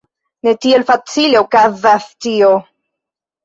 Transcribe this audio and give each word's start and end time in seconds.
Ne 0.47 0.53
tiel 0.65 0.85
facile 0.87 1.39
okazas 1.43 2.11
tio! 2.27 2.53